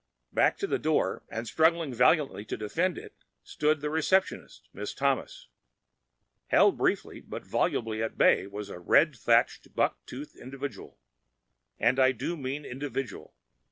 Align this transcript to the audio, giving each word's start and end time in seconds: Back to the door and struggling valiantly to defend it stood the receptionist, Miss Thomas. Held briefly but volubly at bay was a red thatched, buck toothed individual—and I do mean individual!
Back 0.33 0.57
to 0.57 0.65
the 0.65 0.79
door 0.79 1.21
and 1.29 1.47
struggling 1.47 1.93
valiantly 1.93 2.43
to 2.45 2.57
defend 2.57 2.97
it 2.97 3.13
stood 3.43 3.81
the 3.81 3.89
receptionist, 3.91 4.67
Miss 4.73 4.95
Thomas. 4.95 5.47
Held 6.47 6.75
briefly 6.75 7.19
but 7.21 7.45
volubly 7.45 8.01
at 8.01 8.17
bay 8.17 8.47
was 8.47 8.71
a 8.71 8.79
red 8.79 9.15
thatched, 9.15 9.75
buck 9.75 10.03
toothed 10.07 10.35
individual—and 10.37 11.99
I 11.99 12.13
do 12.13 12.35
mean 12.35 12.65
individual! 12.65 13.35